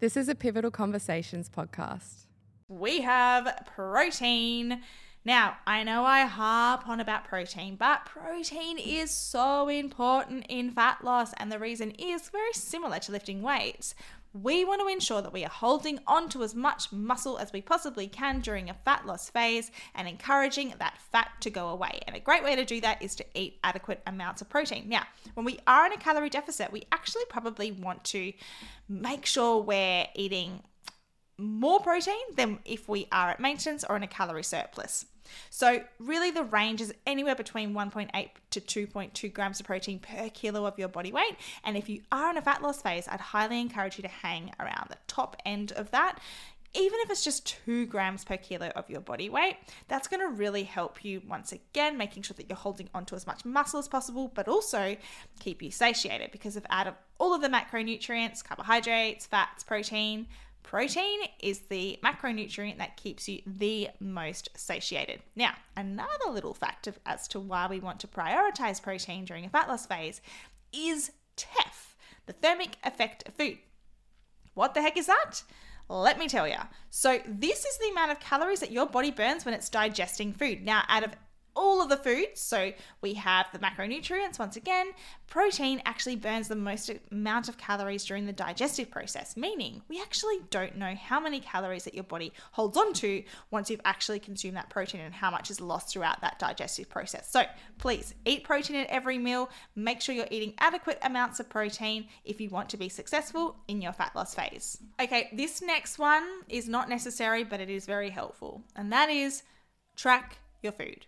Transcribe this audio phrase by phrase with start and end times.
[0.00, 2.24] This is a Pivotal Conversations podcast.
[2.68, 4.80] We have protein.
[5.26, 11.04] Now, I know I harp on about protein, but protein is so important in fat
[11.04, 13.94] loss, and the reason is very similar to lifting weights.
[14.32, 17.60] We want to ensure that we are holding on to as much muscle as we
[17.60, 22.00] possibly can during a fat loss phase and encouraging that fat to go away.
[22.06, 24.88] And a great way to do that is to eat adequate amounts of protein.
[24.88, 25.02] Now,
[25.34, 28.32] when we are in a calorie deficit, we actually probably want to
[28.88, 30.62] make sure we're eating
[31.40, 35.06] more protein than if we are at maintenance or in a calorie surplus.
[35.48, 40.66] So, really, the range is anywhere between 1.8 to 2.2 grams of protein per kilo
[40.66, 41.36] of your body weight.
[41.64, 44.52] And if you are in a fat loss phase, I'd highly encourage you to hang
[44.58, 46.18] around the top end of that.
[46.72, 49.56] Even if it's just two grams per kilo of your body weight,
[49.88, 53.26] that's going to really help you once again, making sure that you're holding onto as
[53.26, 54.96] much muscle as possible, but also
[55.40, 60.28] keep you satiated because of out of all of the macronutrients, carbohydrates, fats, protein,
[60.62, 65.20] Protein is the macronutrient that keeps you the most satiated.
[65.34, 69.48] Now, another little fact of, as to why we want to prioritize protein during a
[69.48, 70.20] fat loss phase
[70.72, 73.58] is TEF, the thermic effect of food.
[74.54, 75.42] What the heck is that?
[75.88, 76.58] Let me tell you.
[76.90, 80.64] So, this is the amount of calories that your body burns when it's digesting food.
[80.64, 81.16] Now, out of
[81.54, 82.40] all of the foods.
[82.40, 84.90] So we have the macronutrients once again.
[85.26, 90.40] Protein actually burns the most amount of calories during the digestive process, meaning we actually
[90.50, 94.56] don't know how many calories that your body holds on to once you've actually consumed
[94.56, 97.30] that protein and how much is lost throughout that digestive process.
[97.30, 97.44] So
[97.78, 99.50] please eat protein at every meal.
[99.76, 103.80] Make sure you're eating adequate amounts of protein if you want to be successful in
[103.80, 104.78] your fat loss phase.
[105.00, 109.42] Okay, this next one is not necessary, but it is very helpful, and that is
[109.96, 111.06] track your food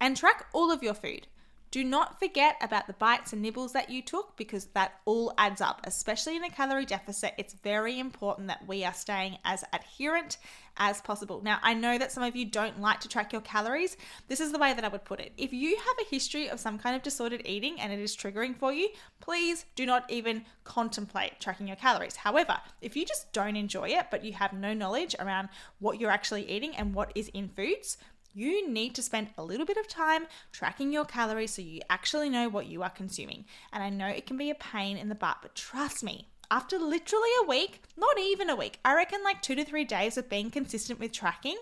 [0.00, 1.26] and track all of your food.
[1.72, 5.60] Do not forget about the bites and nibbles that you took because that all adds
[5.60, 7.34] up, especially in a calorie deficit.
[7.36, 10.38] It's very important that we are staying as adherent
[10.78, 11.42] as possible.
[11.42, 13.96] Now, I know that some of you don't like to track your calories.
[14.28, 15.32] This is the way that I would put it.
[15.36, 18.56] If you have a history of some kind of disordered eating and it is triggering
[18.56, 18.88] for you,
[19.20, 22.16] please do not even contemplate tracking your calories.
[22.16, 25.48] However, if you just don't enjoy it, but you have no knowledge around
[25.80, 27.98] what you're actually eating and what is in foods,
[28.36, 32.28] you need to spend a little bit of time tracking your calories so you actually
[32.28, 33.46] know what you are consuming.
[33.72, 36.78] And I know it can be a pain in the butt, but trust me, after
[36.78, 40.28] literally a week, not even a week, I reckon like two to three days of
[40.28, 41.56] being consistent with tracking,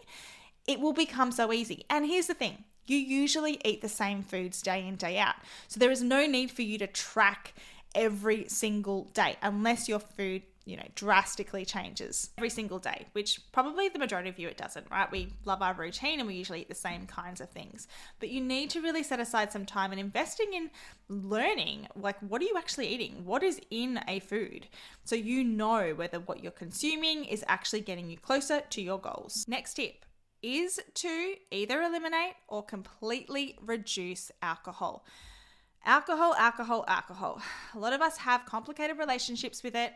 [0.67, 1.84] it will become so easy.
[1.89, 5.37] And here's the thing you usually eat the same foods day in, day out.
[5.69, 7.55] So there is no need for you to track
[7.95, 13.89] every single day unless your food you know, drastically changes every single day, which probably
[13.89, 15.11] the majority of you it doesn't, right?
[15.11, 17.87] We love our routine and we usually eat the same kinds of things.
[18.19, 20.71] But you need to really set aside some time and investing in
[21.09, 23.25] learning like what are you actually eating?
[23.25, 24.67] What is in a food?
[25.05, 29.45] So you know whether what you're consuming is actually getting you closer to your goals.
[29.47, 30.05] Next tip
[30.43, 35.05] is to either eliminate or completely reduce alcohol.
[35.87, 37.43] Alcohol, alcohol, alcohol.
[37.75, 39.93] A lot of us have complicated relationships with it.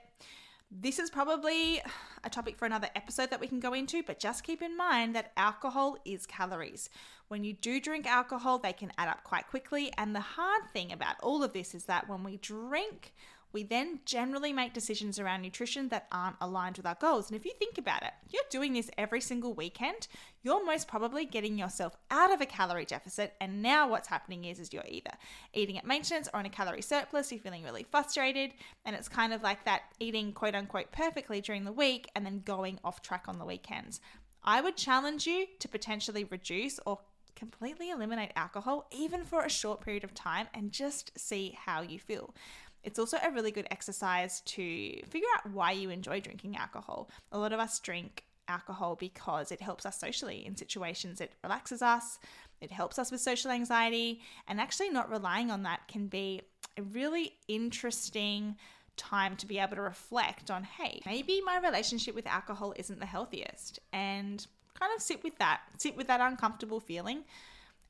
[0.71, 1.81] This is probably
[2.25, 5.15] a topic for another episode that we can go into, but just keep in mind
[5.15, 6.91] that alcohol is calories.
[7.29, 9.91] When you do drink alcohol, they can add up quite quickly.
[9.97, 13.15] And the hard thing about all of this is that when we drink,
[13.53, 17.31] we then generally make decisions around nutrition that aren't aligned with our goals.
[17.31, 20.09] And if you think about it, you're doing this every single weekend,
[20.43, 23.35] you're most probably getting yourself out of a calorie deficit.
[23.41, 25.13] And now what's happening is, is you're either
[25.55, 28.53] eating at maintenance or in a calorie surplus, you're feeling really frustrated.
[28.85, 32.43] And it's kind of like that eating quote unquote perfectly during the week and then
[32.45, 34.01] going off track on the weekends.
[34.45, 37.01] I would challenge you to potentially reduce or
[37.39, 41.99] completely eliminate alcohol, even for a short period of time, and just see how you
[41.99, 42.35] feel.
[42.83, 47.11] It's also a really good exercise to figure out why you enjoy drinking alcohol.
[47.33, 51.83] A lot of us drink alcohol because it helps us socially in situations, it relaxes
[51.83, 52.19] us,
[52.61, 56.41] it helps us with social anxiety, and actually not relying on that can be
[56.77, 58.57] a really interesting
[58.97, 63.07] time to be able to reflect on hey, maybe my relationship with alcohol isn't the
[63.07, 64.47] healthiest, and
[64.79, 67.25] kind of sit with that, sit with that uncomfortable feeling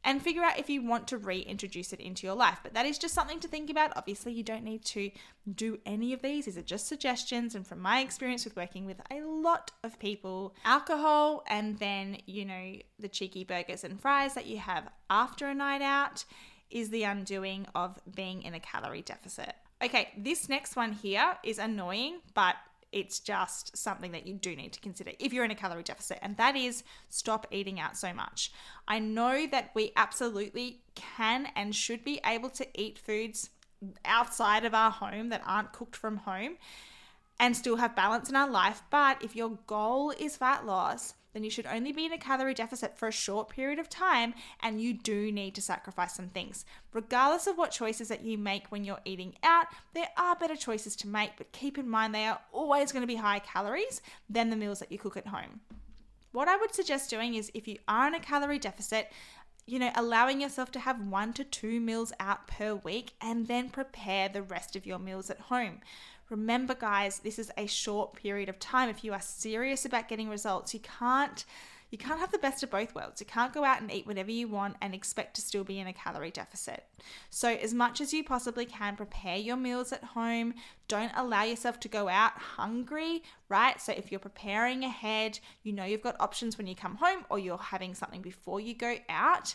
[0.04, 2.60] and figure out if you want to reintroduce it into your life.
[2.62, 3.92] But that is just something to think about.
[3.96, 5.10] Obviously, you don't need to
[5.52, 6.46] do any of these.
[6.46, 7.54] These are just suggestions.
[7.54, 12.44] And from my experience with working with a lot of people, alcohol and then, you
[12.44, 16.24] know, the cheeky burgers and fries that you have after a night out
[16.70, 19.54] is the undoing of being in a calorie deficit.
[19.82, 22.56] Okay, this next one here is annoying, but
[22.92, 26.18] it's just something that you do need to consider if you're in a calorie deficit,
[26.22, 28.52] and that is stop eating out so much.
[28.86, 33.50] I know that we absolutely can and should be able to eat foods
[34.04, 36.56] outside of our home that aren't cooked from home.
[37.40, 38.82] and still have balance in our life.
[38.90, 42.52] But if your goal is fat loss, then you should only be in a calorie
[42.52, 46.64] deficit for a short period of time and you do need to sacrifice some things.
[46.92, 50.96] Regardless of what choices that you make when you're eating out, there are better choices
[50.96, 54.50] to make, but keep in mind they are always going to be higher calories than
[54.50, 55.60] the meals that you cook at home.
[56.32, 59.12] What I would suggest doing is if you are in a calorie deficit,
[59.64, 63.70] you know, allowing yourself to have one to two meals out per week and then
[63.70, 65.82] prepare the rest of your meals at home.
[66.30, 68.88] Remember, guys, this is a short period of time.
[68.88, 71.44] If you are serious about getting results, you can't
[71.90, 73.20] you can't have the best of both worlds.
[73.20, 75.86] You can't go out and eat whatever you want and expect to still be in
[75.86, 76.84] a calorie deficit.
[77.30, 80.54] So, as much as you possibly can, prepare your meals at home.
[80.86, 83.80] Don't allow yourself to go out hungry, right?
[83.80, 87.38] So, if you're preparing ahead, you know you've got options when you come home or
[87.38, 89.54] you're having something before you go out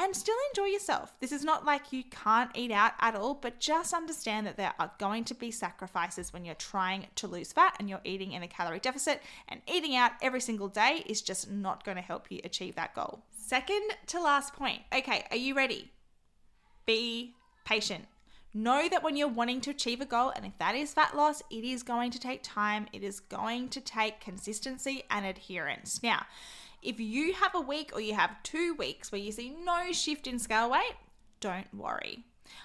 [0.00, 1.12] and still enjoy yourself.
[1.20, 4.74] This is not like you can't eat out at all, but just understand that there
[4.78, 8.42] are going to be sacrifices when you're trying to lose fat and you're eating in
[8.42, 12.30] a calorie deficit, and eating out every single day is just not going to help
[12.30, 13.24] you achieve that goal.
[13.36, 14.82] Second to last point.
[14.94, 15.90] Okay, are you ready?
[16.86, 17.34] Be
[17.64, 18.04] patient.
[18.54, 21.42] Know that when you're wanting to achieve a goal, and if that is fat loss,
[21.50, 26.02] it is going to take time, it is going to take consistency and adherence.
[26.02, 26.24] Now,
[26.82, 30.26] if you have a week or you have two weeks where you see no shift
[30.26, 30.94] in scale weight,
[31.40, 32.24] don't worry.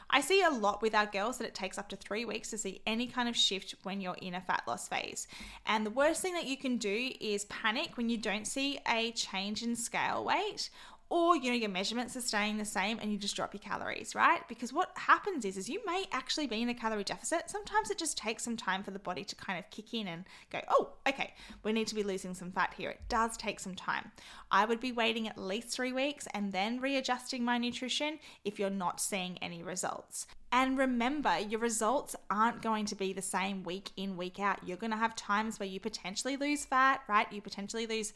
[0.10, 2.57] I see a lot with our girls that it takes up to three weeks to
[2.57, 5.27] see any kind of shift when you're in a fat loss phase.
[5.65, 9.12] And the worst thing that you can do is panic when you don't see a
[9.12, 10.69] change in scale weight
[11.13, 14.15] or you know your measurements are staying the same and you just drop your calories
[14.15, 17.92] right because what happens is is you may actually be in a calorie deficit sometimes
[17.92, 20.60] it just takes some time for the body to kind of kick in and go
[20.69, 21.31] oh okay
[21.62, 24.12] we need to be losing some fat here it does take some time
[24.50, 28.71] i would be waiting at least three weeks and then readjusting my nutrition if you're
[28.71, 30.25] not seeing any results
[30.56, 34.60] and remember, your results aren't going to be the same week in, week out.
[34.63, 37.25] You're going to have times where you potentially lose fat, right?
[37.33, 38.13] You potentially lose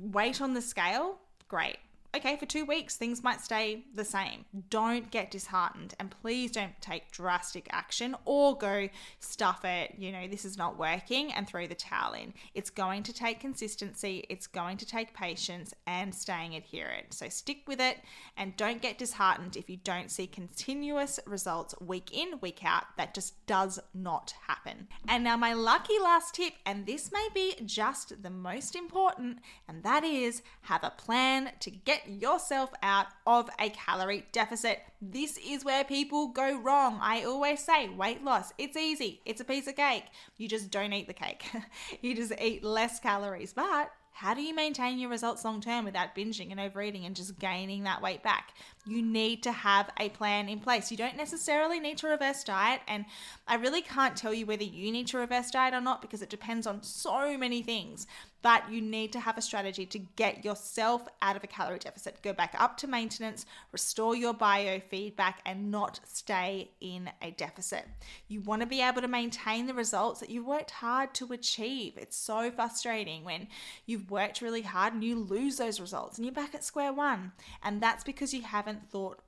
[0.00, 1.18] weight on the scale.
[1.48, 1.76] Great
[2.14, 4.44] okay, for two weeks, things might stay the same.
[4.70, 8.88] Don't get disheartened and please don't take drastic action or go
[9.20, 12.34] stuff it, you know, this is not working and throw the towel in.
[12.54, 17.14] It's going to take consistency, it's going to take patience and staying adherent.
[17.14, 17.98] So stick with it
[18.36, 22.84] and don't get disheartened if you don't see continuous results week in, week out.
[22.96, 24.88] That just does not happen.
[25.08, 29.38] And now, my lucky last tip, and this may be just the most important,
[29.68, 34.80] and that is have a plan to get yourself out of a calorie deficit.
[35.00, 36.98] This is where people go wrong.
[37.00, 40.04] I always say weight loss, it's easy, it's a piece of cake.
[40.36, 41.44] You just don't eat the cake,
[42.00, 43.52] you just eat less calories.
[43.52, 47.36] But how do you maintain your results long term without binging and overeating and just
[47.40, 48.54] gaining that weight back?
[48.86, 50.92] You need to have a plan in place.
[50.92, 52.80] You don't necessarily need to reverse diet.
[52.86, 53.06] And
[53.48, 56.30] I really can't tell you whether you need to reverse diet or not because it
[56.30, 58.06] depends on so many things
[58.44, 62.20] but you need to have a strategy to get yourself out of a calorie deficit,
[62.20, 67.86] go back up to maintenance, restore your biofeedback, and not stay in a deficit.
[68.28, 71.94] You want to be able to maintain the results that you've worked hard to achieve.
[71.96, 73.48] It's so frustrating when
[73.86, 77.32] you've worked really hard and you lose those results and you're back at square one.
[77.62, 79.20] And that's because you haven't thought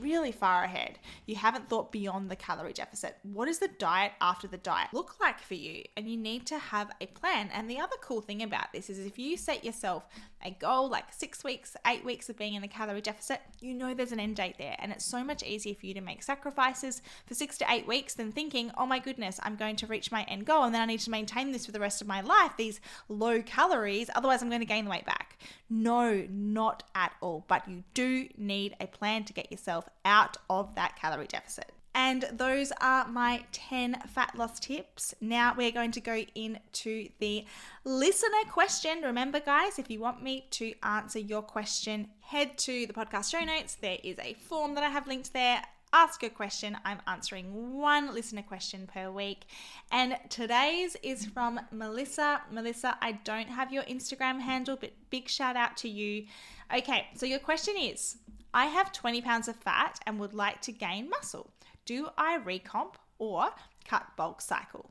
[0.00, 0.98] really far ahead.
[1.26, 3.16] You haven't thought beyond the calorie deficit.
[3.22, 5.84] What does the diet after the diet look like for you?
[5.96, 7.50] And you need to have a plan.
[7.52, 10.06] And the other cool thing about this is if you set yourself
[10.44, 13.94] a goal like six weeks, eight weeks of being in a calorie deficit, you know
[13.94, 14.76] there's an end date there.
[14.78, 18.14] And it's so much easier for you to make sacrifices for six to eight weeks
[18.14, 20.86] than thinking, oh my goodness, I'm going to reach my end goal and then I
[20.86, 24.48] need to maintain this for the rest of my life, these low calories, otherwise I'm
[24.48, 25.38] going to gain the weight back.
[25.70, 27.44] No, not at all.
[27.48, 31.72] But you do need a plan to get yourself out of that calorie deficit.
[31.94, 35.14] And those are my 10 fat loss tips.
[35.20, 37.44] Now we're going to go into the
[37.84, 39.00] listener question.
[39.02, 43.44] Remember, guys, if you want me to answer your question, head to the podcast show
[43.44, 43.74] notes.
[43.74, 45.60] There is a form that I have linked there.
[45.92, 46.76] Ask a question.
[46.84, 49.46] I'm answering one listener question per week.
[49.90, 52.42] And today's is from Melissa.
[52.52, 56.26] Melissa, I don't have your Instagram handle, but big shout out to you.
[56.72, 58.18] Okay, so your question is
[58.52, 61.50] I have 20 pounds of fat and would like to gain muscle.
[61.84, 63.50] Do I recomp or
[63.84, 64.90] cut bulk cycle?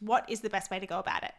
[0.00, 1.32] What is the best way to go about it?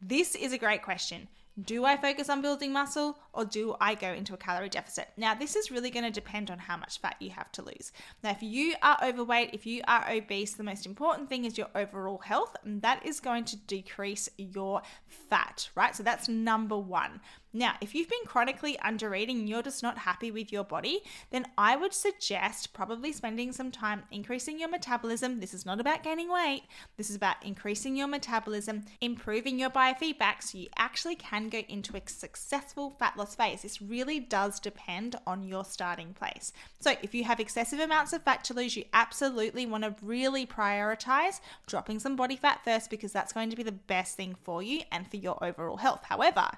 [0.00, 1.28] This is a great question.
[1.60, 5.08] Do I focus on building muscle or do I go into a calorie deficit?
[5.16, 7.92] Now, this is really going to depend on how much fat you have to lose.
[8.22, 11.68] Now, if you are overweight, if you are obese, the most important thing is your
[11.74, 15.94] overall health, and that is going to decrease your fat, right?
[15.94, 17.20] So that's number one.
[17.52, 21.46] Now, if you've been chronically under eating you're just not happy with your body, then
[21.58, 25.40] I would suggest probably spending some time increasing your metabolism.
[25.40, 26.62] This is not about gaining weight,
[26.96, 31.96] this is about increasing your metabolism, improving your biofeedback so you actually can go into
[31.96, 33.62] a successful fat loss phase.
[33.62, 36.52] This really does depend on your starting place.
[36.78, 40.46] So, if you have excessive amounts of fat to lose, you absolutely want to really
[40.46, 44.62] prioritize dropping some body fat first because that's going to be the best thing for
[44.62, 46.04] you and for your overall health.
[46.04, 46.48] However,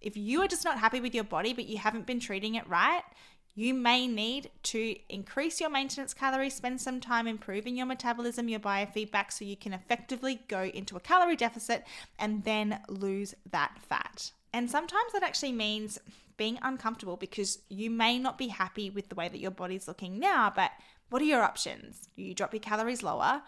[0.00, 2.68] if you are just not happy with your body, but you haven't been treating it
[2.68, 3.02] right,
[3.54, 8.60] you may need to increase your maintenance calories, spend some time improving your metabolism, your
[8.60, 11.84] biofeedback, so you can effectively go into a calorie deficit
[12.20, 14.30] and then lose that fat.
[14.52, 15.98] And sometimes that actually means
[16.36, 20.20] being uncomfortable because you may not be happy with the way that your body's looking
[20.20, 20.70] now, but
[21.10, 22.08] what are your options?
[22.14, 23.42] You drop your calories lower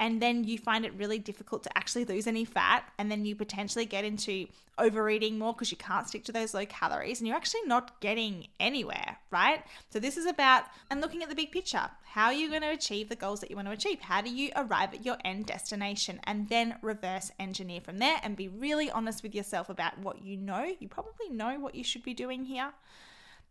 [0.00, 3.36] and then you find it really difficult to actually lose any fat and then you
[3.36, 7.36] potentially get into overeating more because you can't stick to those low calories and you're
[7.36, 9.62] actually not getting anywhere right?
[9.90, 12.70] So this is about and looking at the big picture how are you going to
[12.70, 14.00] achieve the goals that you want to achieve?
[14.00, 16.18] How do you arrive at your end destination?
[16.24, 20.36] And then reverse engineer from there and be really honest with yourself about what you
[20.36, 20.74] know.
[20.80, 22.72] You probably know what you should be doing here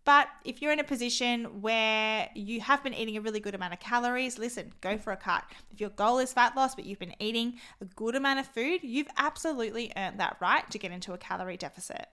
[0.05, 3.73] but if you're in a position where you have been eating a really good amount
[3.73, 5.43] of calories, listen, go for a cut.
[5.71, 8.81] If your goal is fat loss, but you've been eating a good amount of food,
[8.83, 12.07] you've absolutely earned that right to get into a calorie deficit.